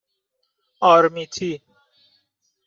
آرمیتی 0.79 1.61